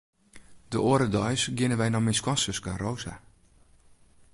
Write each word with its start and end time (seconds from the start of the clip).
De 0.71 0.79
oare 0.89 1.07
deis 1.15 1.43
geane 1.57 1.77
wy 1.79 1.87
nei 1.89 2.03
myn 2.03 2.19
skoansuske 2.19 2.71
Rosa. 2.83 3.15